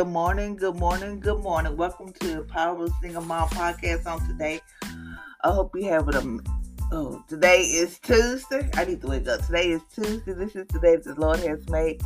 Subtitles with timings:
[0.00, 1.76] Good morning, good morning, good morning.
[1.76, 4.62] Welcome to Power Single Mom podcast on today.
[4.82, 6.08] I hope you have.
[6.16, 6.42] Um,
[6.90, 8.70] oh, today is Tuesday.
[8.76, 9.44] I need to wake up.
[9.44, 10.32] Today is Tuesday.
[10.32, 12.00] This is the day that the Lord has made.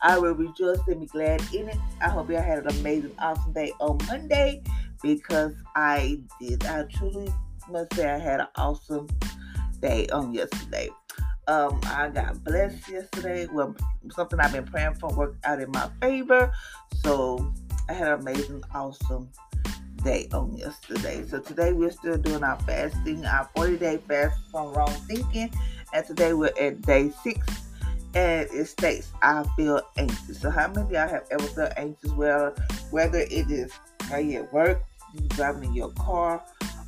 [0.00, 1.76] I will rejoice and be glad in it.
[2.00, 4.62] I hope y'all had an amazing, awesome day on Monday
[5.02, 6.64] because I did.
[6.64, 7.30] I truly
[7.68, 9.06] must say I had an awesome
[9.82, 10.88] day on yesterday.
[11.46, 13.46] Um, I got blessed yesterday.
[13.52, 13.76] Well,
[14.10, 16.50] something I've been praying for worked out in my favor.
[17.02, 17.52] So
[17.88, 19.28] I had an amazing, awesome
[20.02, 21.24] day on yesterday.
[21.26, 25.50] So today we're still doing our fasting, our 40 day fast from wrong thinking.
[25.92, 27.46] And today we're at day six.
[28.14, 30.40] And it states, I feel anxious.
[30.40, 32.12] So how many y'all have ever felt anxious?
[32.12, 32.54] Well,
[32.90, 33.72] whether it is
[34.04, 36.42] how you at work, you driving in your car,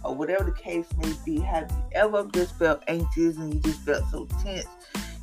[0.05, 3.80] or whatever the case may be, have you ever just felt anxious and you just
[3.80, 4.66] felt so tense?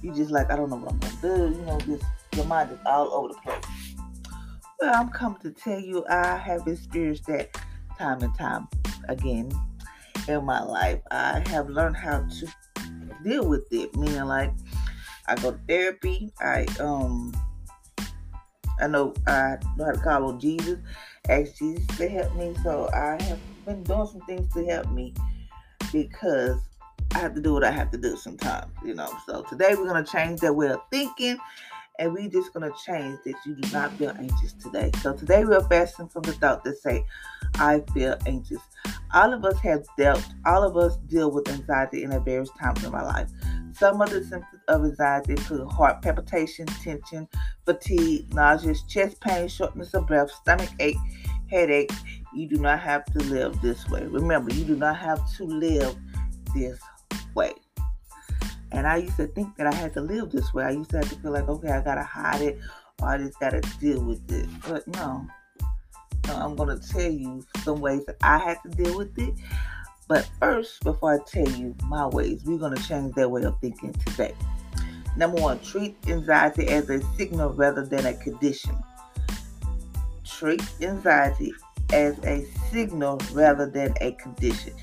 [0.02, 2.04] You just like, I don't know what I'm gonna do, you know, just
[2.36, 3.64] your mind is all over the place.
[4.80, 7.58] Well, I'm coming to tell you I have experienced that
[7.98, 8.68] time and time
[9.08, 9.52] again
[10.28, 11.00] in my life.
[11.12, 12.48] I have learned how to
[13.24, 14.52] deal with it, meaning like
[15.28, 17.34] I go to therapy, I um
[18.82, 20.80] I know I know how to call on Jesus,
[21.30, 22.56] ask Jesus to help me.
[22.64, 25.14] So I have been doing some things to help me
[25.92, 26.60] because
[27.14, 29.10] I have to do what I have to do sometimes, you know.
[29.26, 31.38] So today we're gonna change that way of thinking
[32.00, 34.92] and we just gonna change that you do not feel anxious today.
[35.02, 37.06] So today we're fasting from the thought that say,
[37.56, 38.62] I feel anxious.
[39.14, 42.94] All of us have dealt, all of us deal with anxiety in various times in
[42.94, 43.30] our life.
[43.74, 47.28] Some of the symptoms of anxiety include heart palpitation, tension,
[47.66, 50.98] fatigue, nausea, chest pain, shortness of breath, stomach ache,
[51.50, 51.92] headache.
[52.34, 54.06] You do not have to live this way.
[54.06, 55.96] Remember, you do not have to live
[56.56, 56.80] this
[57.36, 57.54] way.
[58.72, 60.64] And I used to think that I had to live this way.
[60.64, 62.60] I used to have to feel like, okay, I gotta hide it
[63.02, 64.50] or I just gotta deal with it.
[64.68, 65.28] But no.
[66.28, 69.36] no I'm gonna tell you some ways that I had to deal with it.
[70.08, 73.94] But first, before I tell you my ways, we're gonna change that way of thinking
[73.94, 74.34] today.
[75.16, 78.76] Number one, treat anxiety as a signal rather than a condition.
[80.24, 81.54] Treat anxiety
[81.92, 84.74] as a signal rather than a condition.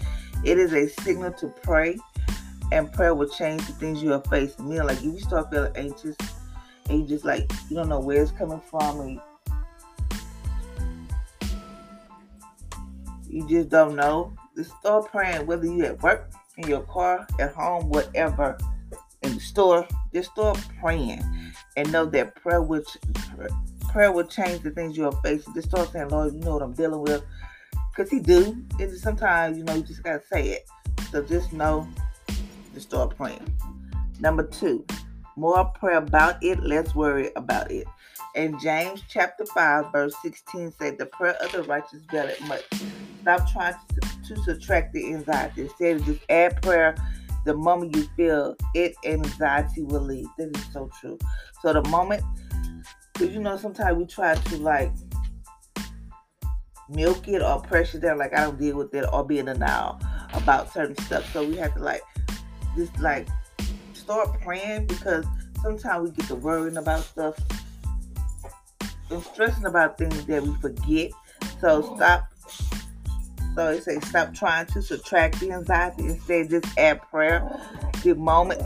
[0.44, 1.98] It is a signal to pray,
[2.72, 4.68] and prayer will change the things you are facing.
[4.68, 6.16] Meaning, like if you start feeling anxious
[6.88, 9.20] and you just like you don't know where it's coming from, and
[13.28, 15.46] you just don't know, just start praying.
[15.46, 18.58] Whether you at work, in your car, at home, whatever,
[19.22, 21.22] in the store, just start praying
[21.76, 22.82] and know that prayer will
[23.92, 25.54] prayer will change the things you are facing.
[25.54, 27.22] Just start saying, Lord, you know what I'm dealing with.
[27.90, 28.56] Because He do.
[28.78, 30.68] And sometimes, you know, you just got to say it.
[31.10, 31.88] So just know
[32.74, 33.54] just start praying.
[34.20, 34.84] Number two,
[35.36, 37.86] more prayer about it, less worry about it.
[38.34, 42.62] In James chapter 5, verse 16 said, The prayer of the righteous availeth much.
[43.22, 45.62] Stop trying to, to subtract the anxiety.
[45.62, 46.94] Instead, just add prayer
[47.44, 50.26] the moment you feel it, anxiety will leave.
[50.36, 51.18] This is so true.
[51.62, 52.22] So the moment,
[53.20, 54.90] because you know, sometimes we try to like
[56.88, 60.00] milk it or pressure down, like I don't deal with it, or be in denial
[60.32, 61.30] about certain stuff.
[61.32, 62.02] So we have to like
[62.76, 63.28] just like
[63.92, 65.26] start praying because
[65.62, 67.38] sometimes we get to worrying about stuff
[69.10, 71.10] and stressing about things that we forget.
[71.60, 72.24] So stop.
[73.54, 76.04] So it says stop trying to subtract the anxiety.
[76.04, 77.46] Instead, just add prayer.
[78.02, 78.62] The moment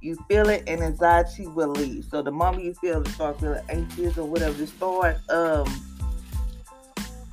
[0.00, 2.06] you feel it, and anxiety will leave.
[2.10, 5.66] So the moment you feel it, start feeling anxious or whatever, just start um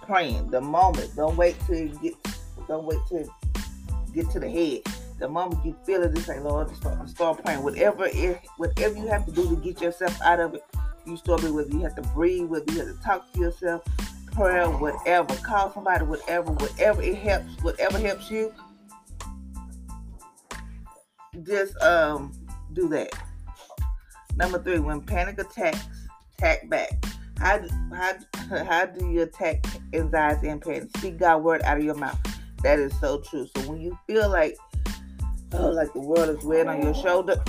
[0.01, 0.51] praying.
[0.51, 2.13] The moment, don't wait till you get,
[2.67, 3.27] don't wait till
[4.13, 4.81] get to the head
[5.19, 7.63] the moment you feel it, just say, Lord, start, start praying.
[7.63, 10.63] Whatever it, whatever you have to do to get yourself out of it,
[11.06, 11.51] you start it.
[11.51, 13.83] Whether you have to breathe, whether you have to talk to yourself,
[14.31, 18.53] prayer, whatever, call somebody, whatever, whatever it helps, whatever helps you,
[21.44, 22.31] just um
[22.77, 23.09] do that.
[24.35, 25.83] Number three, when panic attacks,
[26.38, 26.91] attack back.
[27.39, 27.59] How
[27.91, 28.13] how,
[28.63, 30.89] how do you attack anxiety and panic?
[30.97, 32.19] Speak God's word out of your mouth.
[32.63, 33.47] That is so true.
[33.56, 34.57] So when you feel like
[35.53, 37.44] oh, like the world is weighing on your shoulder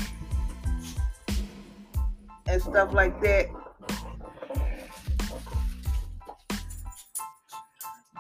[2.46, 3.48] and stuff like that.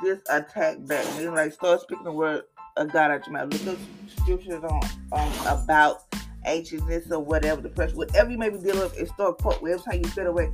[0.04, 1.06] Just attack back.
[1.16, 2.42] Meaning like start speaking the word
[2.76, 3.64] of God out your mouth.
[3.64, 3.84] Look up
[4.18, 4.80] scriptures on,
[5.12, 6.07] on about
[6.44, 10.00] anxiousness or whatever, depression, whatever you may be dealing with, and start quote every time
[10.02, 10.50] you feel away.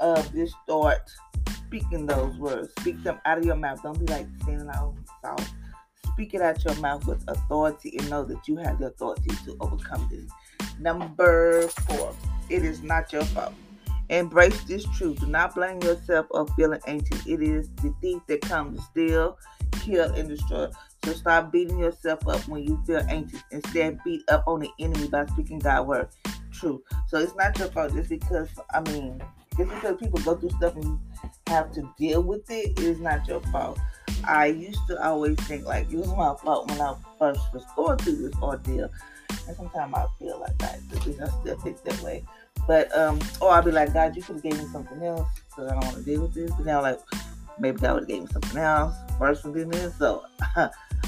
[0.00, 1.10] Uh, just start
[1.66, 2.72] speaking those words.
[2.80, 3.82] Speak them out of your mouth.
[3.82, 5.54] Don't be like standing out soft
[6.20, 9.56] Speak it out your mouth with authority and know that you have the authority to
[9.60, 10.30] overcome this.
[10.78, 12.14] Number four,
[12.48, 13.54] it is not your fault.
[14.10, 15.20] Embrace this truth.
[15.20, 17.26] Do not blame yourself of feeling anxious.
[17.26, 19.38] It is the thief that comes to steal,
[19.80, 20.68] kill, and destroy.
[21.04, 23.42] So stop beating yourself up when you feel anxious.
[23.50, 26.08] Instead, beat up on the enemy by speaking God's word.
[26.52, 26.82] True.
[27.08, 29.22] So it's not your fault just because, I mean,
[29.56, 30.98] just because people go through stuff and
[31.46, 33.78] have to deal with it, it is not your fault.
[34.28, 37.98] I used to always think like it was my fault when I first was going
[37.98, 38.90] through this ordeal.
[39.46, 40.80] And sometimes I feel like that.
[40.94, 42.24] At least I still think that way.
[42.66, 45.66] But um, or I'll be like, God, you could have gave me something else, so
[45.66, 46.50] I don't want to deal with this.
[46.52, 47.00] But now, like,
[47.60, 49.96] maybe God would have gave me something else worse than this.
[49.96, 50.24] So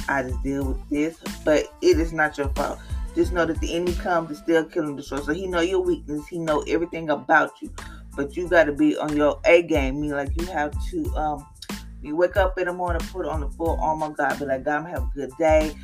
[0.09, 1.19] I just deal with this.
[1.45, 2.79] But it is not your fault.
[3.15, 5.21] Just know that the enemy comes to still kill and destroy.
[5.21, 6.27] So he know your weakness.
[6.29, 7.73] He know everything about you.
[8.17, 10.01] But you got to be on your A game.
[10.01, 11.47] Mean like you have to um,
[12.03, 14.39] you wake up in the morning, put on the full armor of God.
[14.39, 15.75] Be like, God, I'm have a good day.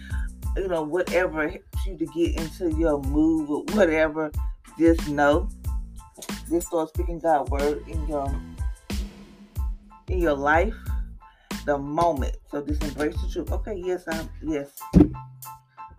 [0.57, 4.33] You know, whatever helps you to get into your mood or whatever.
[4.79, 5.49] Just know.
[6.51, 8.29] Just start speaking God's word in your
[10.11, 10.75] in your life
[11.65, 12.37] the moment.
[12.51, 13.53] So just embrace the truth.
[13.53, 14.71] Okay, yes, I'm yes,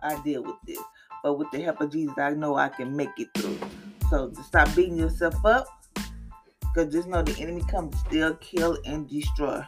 [0.02, 0.78] I deal with this.
[1.22, 3.58] But with the help of Jesus, I know I can make it through.
[4.10, 5.66] So to stop beating yourself up.
[6.60, 9.62] Because just know the enemy comes steal, kill, and destroy.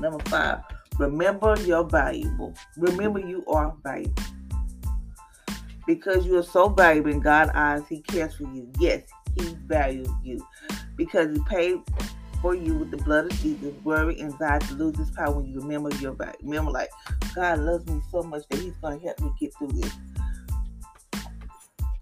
[0.00, 0.60] Number five,
[0.98, 2.52] remember you're valuable.
[2.76, 4.22] Remember you are valuable.
[5.86, 8.70] Because you are so valuable in God's eyes, He cares for you.
[8.78, 9.04] Yes,
[9.36, 10.44] He values you.
[10.96, 11.80] Because He paid
[12.40, 15.90] for you with the blood of Jesus, worry, and anxiety loses power when you remember
[15.96, 16.34] your value.
[16.42, 16.90] Remember, like,
[17.34, 19.92] God loves me so much that He's to help me get through this.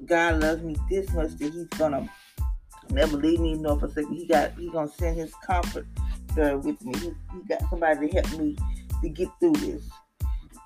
[0.04, 2.08] God loves me this much that He's to
[2.90, 4.18] never leave me nor forsake me.
[4.18, 5.86] He got, He's going to send His comfort
[6.36, 6.98] with me.
[6.98, 8.56] He, he got somebody to help me
[9.02, 9.82] to get through this.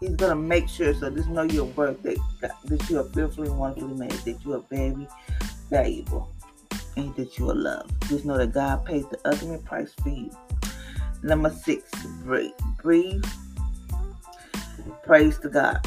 [0.00, 3.58] He's gonna make sure so just know your worth that that you are fearfully and
[3.58, 5.06] wonderfully made, that you are very
[5.68, 6.32] valuable
[7.08, 8.08] that you are loved.
[8.08, 10.30] Just know that God pays the ultimate price for you.
[11.22, 11.90] Number six,
[12.22, 12.52] breathe.
[12.82, 13.24] Breathe.
[15.04, 15.84] Praise to God.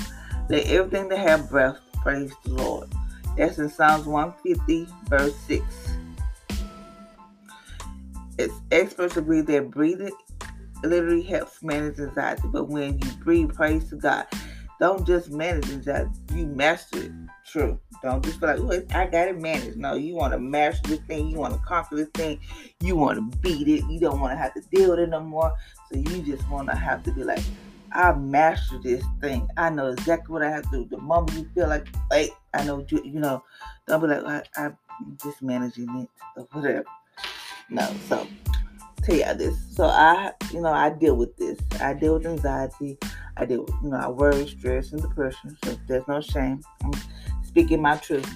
[0.50, 2.90] Let everything that have breath praise the Lord.
[3.38, 5.64] That's in Psalms 150, verse 6.
[8.38, 10.12] It's experts agree that breathing
[10.84, 14.26] literally helps manage anxiety, but when you breathe praise to God,
[14.80, 17.12] don't just manage anxiety, you master it.
[17.54, 17.80] True.
[18.02, 19.78] Don't just feel like, oh, I got it managed.
[19.78, 21.30] No, you want to master this thing.
[21.30, 22.40] You want to conquer this thing.
[22.82, 23.86] You want to beat it.
[23.92, 25.54] You don't want to have to deal with it no more.
[25.92, 27.44] So you just want to have to be like,
[27.92, 29.48] I master this thing.
[29.56, 30.86] I know exactly what I have to do.
[30.86, 33.44] The moment you feel like, hey, I know, you, you know,
[33.86, 34.76] don't be like, I, I'm
[35.22, 36.86] just managing it or whatever.
[37.70, 38.28] No, so
[39.04, 39.56] tell y'all this.
[39.76, 41.60] So I, you know, I deal with this.
[41.80, 42.98] I deal with anxiety.
[43.38, 45.56] I deal with, you know, I worry, stress, and depression.
[45.64, 46.64] So there's no shame.
[46.84, 46.94] I'm
[47.54, 48.28] speaking my truth.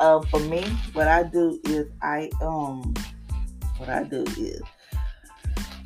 [0.00, 0.60] Uh, for me,
[0.92, 2.92] what I do is I um,
[3.78, 4.60] what I do is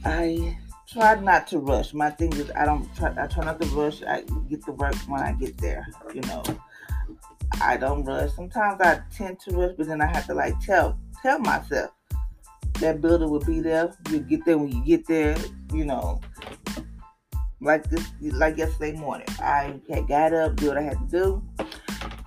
[0.02, 0.56] I
[0.90, 1.92] try not to rush.
[1.92, 3.12] My thing is I don't try.
[3.22, 4.02] I try not to rush.
[4.02, 5.86] I get the work when I get there.
[6.14, 6.42] You know,
[7.60, 8.32] I don't rush.
[8.32, 11.90] Sometimes I tend to rush, but then I have to like tell tell myself
[12.80, 13.92] that builder will be there.
[14.10, 15.36] You get there when you get there.
[15.74, 16.22] You know,
[17.60, 21.42] like this, like yesterday morning, I had got up, did what I had to do,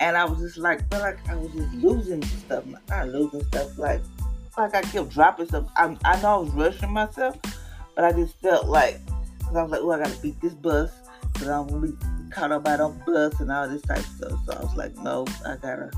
[0.02, 2.66] and I was just like, felt like I was just losing stuff.
[2.90, 4.02] Not losing stuff, like
[4.58, 5.70] like I kept dropping stuff.
[5.78, 7.38] I, I know I was rushing myself,
[7.96, 9.00] but I just felt like,
[9.44, 10.92] cause I was like, oh, I gotta beat this bus,
[11.36, 11.94] cause I'm gonna be
[12.32, 14.40] caught up by the bus and all this type of stuff.
[14.46, 15.92] So I was like, no, I gotta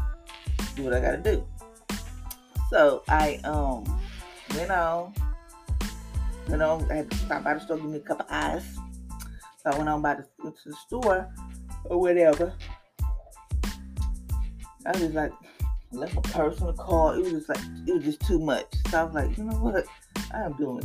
[0.76, 1.48] do what I gotta do.
[2.70, 3.86] So I um
[4.54, 5.14] you know,
[6.50, 8.76] you know, I had to stop by the store, give me a cup of ice.
[9.64, 11.34] So I went on by the, to the store
[11.86, 12.54] or whatever.
[14.86, 15.32] I was just like,
[15.92, 17.16] left my personal car.
[17.16, 18.66] It was just like, it was just too much.
[18.90, 19.86] So I was like, you know what?
[20.34, 20.82] I am doing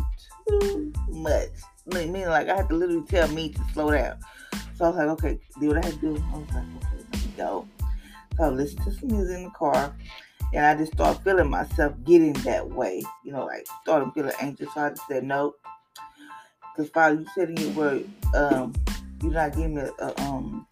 [0.48, 1.48] too much.
[1.92, 4.18] I like I had to literally tell me to slow down.
[4.74, 6.24] So I was like, okay, do what I had to do.
[6.32, 7.68] I was like, okay, let me go.
[8.36, 9.94] So I listened to some music in the car.
[10.54, 14.72] And I just started feeling myself getting that way, you know, like started feeling anxious.
[14.74, 15.54] So I just said, no.
[16.74, 18.74] Because Father, you said in your word, um,
[19.22, 20.66] you're not giving me a, um,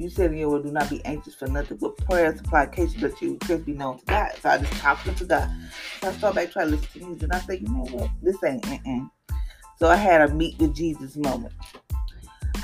[0.00, 3.20] you said in your word, do not be anxious for nothing but prayer, supplication, but
[3.20, 4.32] you just be known to God.
[4.40, 5.50] So I just talked to God.
[6.00, 8.10] So I started back trying to listen to music, and I said, you know what,
[8.22, 8.62] this ain't.
[8.62, 9.10] Mm-mm.
[9.78, 11.52] So I had a meet with Jesus moment.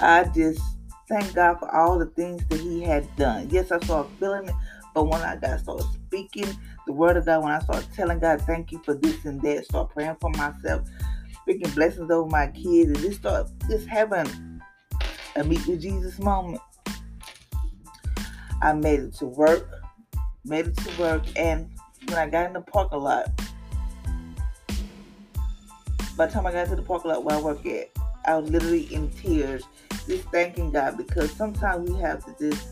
[0.00, 0.62] I just
[1.09, 3.49] thank God for all the things that He had done.
[3.50, 4.55] Yes, I started feeling it,
[4.95, 6.49] but when I got started speaking
[6.87, 9.66] the word of God, when I started telling God, thank you for this and that,
[9.66, 10.88] start praying for myself,
[11.43, 14.62] speaking blessings over my kids, and just start just having
[15.37, 16.61] a meet with Jesus moment.
[18.62, 19.68] I made it to work,
[20.44, 21.70] made it to work, and
[22.06, 23.30] when I got in the parking lot,
[26.16, 27.90] by the time I got to the parking lot where I work at,
[28.25, 29.64] I was literally in tears,
[30.08, 32.66] just thanking God because sometimes we have to just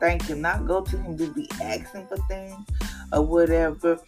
[0.00, 2.56] thank Him, not go to Him, just be asking for things
[3.12, 3.98] or whatever.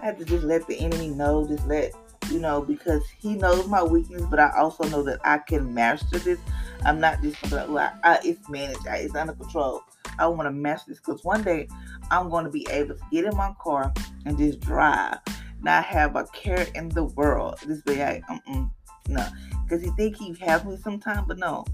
[0.00, 1.92] I have to just let the enemy know, just let
[2.30, 6.18] you know, because he knows my weakness, but I also know that I can master
[6.18, 6.38] this.
[6.84, 9.82] I'm not just like, well, I, it's managed, I, it's under control.
[10.18, 11.68] I want to master this because one day
[12.10, 13.92] I'm going to be able to get in my car
[14.24, 15.18] and just drive,
[15.60, 17.58] not have a care in the world.
[17.66, 18.70] This way, I, um,
[19.08, 19.26] no,
[19.64, 21.64] because he think he have me sometime, but no.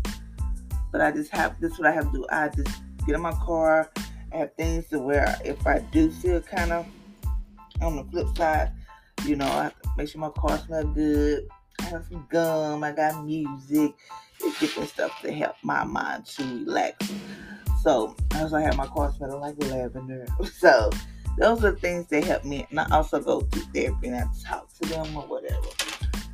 [0.93, 1.73] But I just have this.
[1.73, 2.27] Is what I have to do.
[2.31, 3.91] I just get in my car.
[4.33, 6.87] I have things to where if I do feel kind of
[7.81, 8.73] on the flip side,
[9.25, 11.49] you know, I have to make sure my car smell good.
[11.81, 12.85] I have some gum.
[12.85, 13.95] I got music.
[14.41, 17.13] It's different stuff to help my mind to relax.
[17.83, 20.27] So I also have my car smelling like lavender.
[20.59, 20.91] So
[21.39, 22.67] those are things that help me.
[22.71, 25.69] And I also go to therapy and I talk to them or whatever.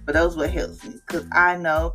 [0.05, 1.95] But those what helps me because I know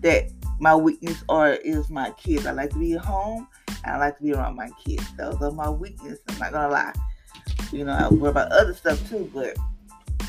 [0.00, 2.46] that my weakness are is my kids.
[2.46, 5.04] I like to be at home and I like to be around my kids.
[5.16, 6.18] Those are my weakness.
[6.28, 6.92] I'm not gonna lie.
[7.70, 9.56] You know, I worry about other stuff too, but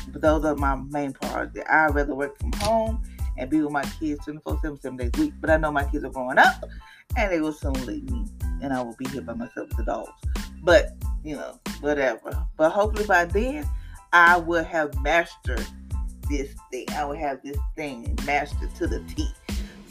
[0.08, 1.62] but those are my main priorities.
[1.68, 3.02] I'd rather work from home
[3.36, 5.34] and be with my kids 24 7, 7 days a week.
[5.40, 6.64] But I know my kids are growing up
[7.16, 8.26] and they will soon leave me
[8.64, 10.10] and I will be here by myself with the dogs.
[10.62, 12.46] But, you know, whatever.
[12.56, 13.68] But hopefully by then,
[14.12, 15.66] I will have mastered
[16.30, 16.86] this thing.
[16.92, 19.28] I will have this thing mastered to the T.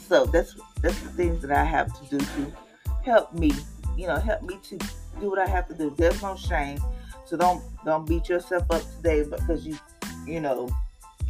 [0.08, 2.52] So that's that's the things that I have to do to
[3.04, 3.52] help me,
[3.96, 4.78] you know, help me to
[5.20, 5.94] do what I have to do.
[5.96, 6.78] There's no shame.
[7.26, 9.78] So don't don't beat yourself up today because you
[10.26, 10.68] you know,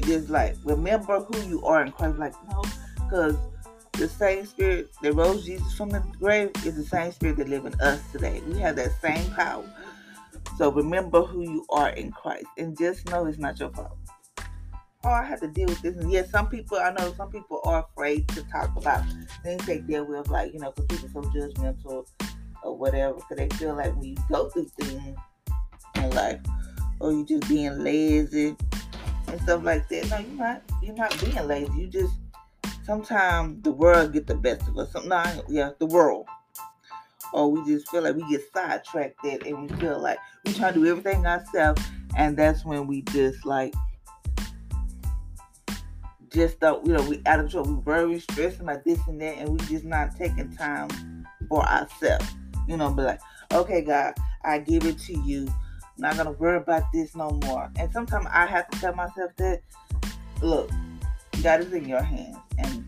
[0.02, 2.18] just like remember who you are in Christ.
[2.18, 2.64] Like no,
[2.96, 3.36] because
[3.98, 7.66] the same spirit that rose Jesus from the grave is the same spirit that lives
[7.66, 8.42] in us today.
[8.46, 9.64] We have that same power.
[10.58, 13.96] So remember who you are in Christ and just know it's not your fault.
[15.04, 15.96] Oh, I had to deal with this.
[15.96, 19.02] And yes, some people, I know some people are afraid to talk about
[19.42, 22.06] things they deal with, like, you know, because people are so judgmental
[22.62, 25.16] or whatever, because they feel like when you go through things
[25.96, 26.40] in life,
[27.00, 28.56] oh, or you're just being lazy
[29.28, 30.08] and stuff like that.
[30.08, 30.62] No, you're not.
[30.82, 31.72] You're not being lazy.
[31.76, 32.14] You just
[32.84, 34.92] sometimes the world get the best of us.
[34.92, 36.26] Sometimes, yeah, the world.
[37.32, 40.70] Or we just feel like we get sidetracked at and we feel like we try
[40.70, 41.82] to do everything ourselves
[42.16, 43.74] and that's when we just like
[46.28, 49.36] just don't you know we out of control we very stressing about this and that
[49.38, 50.88] and we just not taking time
[51.48, 52.26] for ourselves
[52.68, 53.20] you know be like
[53.52, 54.14] okay god
[54.44, 55.46] i give it to you
[55.96, 59.30] I'm not gonna worry about this no more and sometimes i have to tell myself
[59.36, 59.60] that
[60.42, 60.70] look
[61.44, 62.84] God is in your hands, and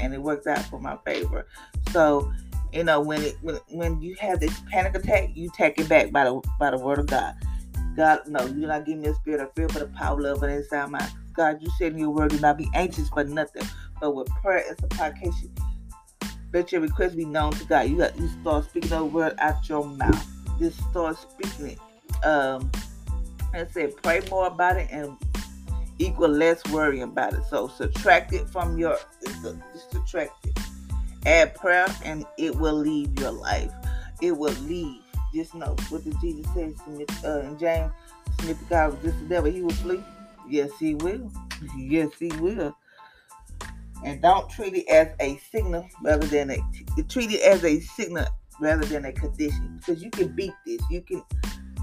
[0.00, 1.46] and it works out for my favor.
[1.90, 2.32] So,
[2.72, 6.12] you know, when it when, when you have this panic attack, you take it back
[6.12, 7.34] by the by the word of God.
[7.96, 10.52] God, no, you're not giving me a spirit of fear, but a power, love, and
[10.52, 11.58] inside my God.
[11.60, 13.66] You said in your word, do not be anxious for nothing,
[14.00, 15.50] but with prayer and supplication,
[16.52, 17.88] let your request be known to God.
[17.88, 20.26] You got you start speaking the word out your mouth.
[20.60, 22.24] Just start speaking it.
[22.24, 22.70] Um,
[23.56, 25.16] and said, pray more about it and
[25.98, 27.44] equal less worry about it.
[27.48, 30.58] So subtract it from your just subtract it.
[31.24, 33.72] Add prayer and it will leave your life.
[34.22, 35.02] It will leave.
[35.34, 37.92] Just know what did Jesus say Smith, uh, James
[38.40, 40.02] Smith God was just the devil, he will flee.
[40.48, 41.30] Yes, he will.
[41.76, 42.76] Yes, he will.
[44.04, 46.58] And don't treat it as a signal rather than a
[47.08, 48.26] treat it as a signal
[48.60, 49.78] rather than a condition.
[49.78, 50.80] Because you can beat this.
[50.90, 51.22] You can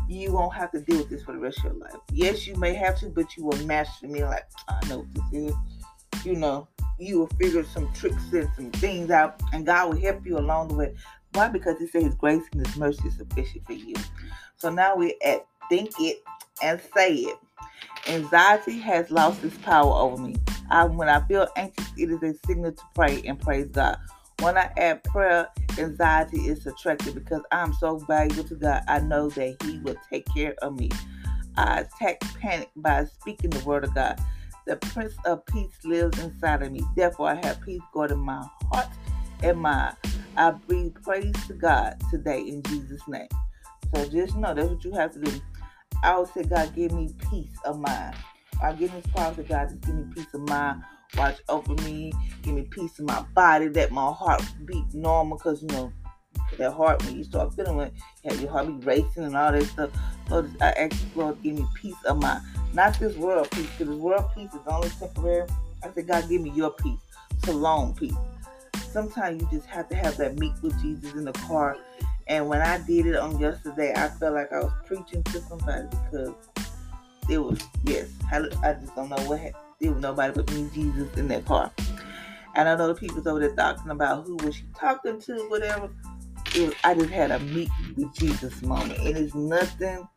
[0.08, 1.96] you won't have to deal with this for the rest of your life.
[2.12, 5.52] Yes, you may have to, but you will master me like, I know what this
[5.52, 5.56] is.
[6.26, 6.68] You know,
[7.00, 10.70] you will figure some tricks and some things out, and God will help you along
[10.70, 10.96] the way.
[11.34, 11.48] Why?
[11.50, 13.96] Because He said His grace and His mercy is sufficient for you.
[14.58, 16.24] So now we're at think it
[16.62, 17.38] and say it.
[18.08, 20.36] Anxiety has lost its power over me.
[20.70, 23.98] I, when I feel anxious, it is a signal to pray and praise God.
[24.44, 25.48] When I add prayer,
[25.80, 28.84] anxiety is subtracted because I'm so valuable to God.
[28.90, 30.90] I know that He will take care of me.
[31.56, 34.20] I attack panic by speaking the word of God.
[34.68, 36.82] The Prince of Peace lives inside of me.
[36.94, 38.90] Therefore, I have peace God in my heart
[39.42, 39.96] and mind.
[40.36, 43.30] I breathe praise to God today in Jesus' name.
[43.96, 45.42] So just know that's what you have to do.
[46.04, 48.18] I would say, God, give me peace of mind.
[48.62, 50.84] I give this promise to God, just give me peace of mind
[51.18, 55.62] watch over me, give me peace in my body, let my heart beat normal, because
[55.62, 55.92] you know
[56.58, 57.94] that heart when you start feeling it,
[58.24, 59.92] you have your heart be racing and all that stuff.
[60.30, 62.44] Lord, I ask you, Lord, give me peace of mind,
[62.74, 65.48] not this world peace, because this world peace is only temporary.
[65.84, 67.00] I said, God, give me your peace,
[67.46, 68.16] shalom peace.
[68.92, 71.78] Sometimes you just have to have that meet with Jesus in the car
[72.28, 75.88] And when I did it on yesterday, I felt like I was preaching to somebody
[75.90, 76.34] because
[77.30, 78.10] it was yes.
[78.32, 79.63] I, I just don't know what happened.
[79.90, 81.72] Was nobody but me, Jesus, in that car.
[82.56, 85.90] And I know the people's over there talking about who was she talking to, whatever.
[86.56, 90.08] Was, I just had a meet with Jesus moment, and it's nothing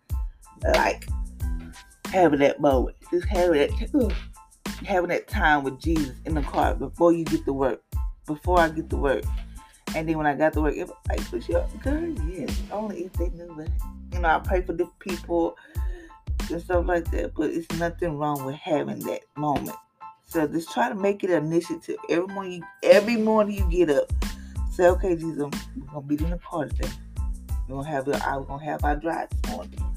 [0.75, 1.09] like
[2.07, 2.97] having that moment.
[3.11, 4.13] Just having that,
[4.85, 7.83] having that time with Jesus in the car before you get to work,
[8.27, 9.25] before I get to work.
[9.95, 13.05] And then when I got to work, it was like, for sure, girl, yes, only
[13.05, 13.71] if they knew that.
[14.13, 15.57] You know, I pray for the people
[16.51, 19.77] and stuff like that, but it's nothing wrong with having that moment.
[20.27, 21.97] So just try to make it an initiative.
[22.09, 24.13] Every morning, you, every morning you get up,
[24.73, 26.91] say, "Okay, Jesus, we're gonna be in the car today.
[27.69, 29.95] We're gonna have, I was gonna have our drive this morning.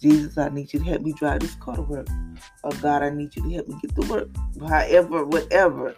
[0.00, 2.08] Jesus, I need you to help me drive this car to work.
[2.64, 4.28] Or God, I need you to help me get to work.
[4.60, 5.94] However, whatever,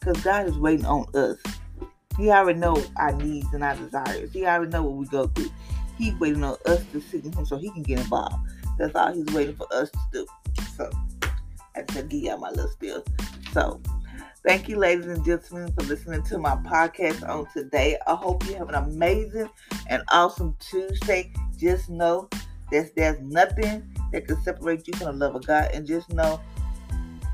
[0.00, 1.38] because God is waiting on us.
[2.16, 4.32] He already know our needs and our desires.
[4.32, 5.50] He already know what we go through.
[5.96, 8.36] He's waiting on us to sit with him so he can get involved.
[8.78, 10.26] That's all he's waiting for us to do.
[10.76, 10.90] So
[11.76, 13.04] I just give y'all my little spiel.
[13.52, 13.80] So
[14.44, 17.98] thank you, ladies and gentlemen, for listening to my podcast on today.
[18.06, 19.48] I hope you have an amazing
[19.88, 21.32] and awesome Tuesday.
[21.58, 22.28] Just know
[22.72, 26.40] that there's nothing that can separate you from the love of God, and just know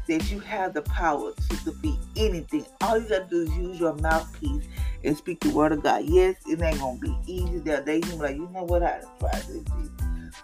[0.09, 2.67] that you have the power to defeat anything.
[2.81, 4.67] All you gotta do is use your mouthpiece
[5.05, 6.05] and speak the word of God.
[6.05, 7.59] Yes, it ain't gonna be easy.
[7.61, 9.65] There are days you like, you know what, I tried this,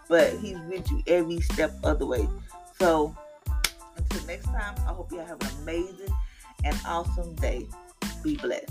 [0.08, 2.28] but He's with you every step of the way.
[2.78, 3.16] So
[3.96, 6.14] until next time, I hope you have an amazing
[6.64, 7.66] and awesome day.
[8.22, 8.70] Be blessed.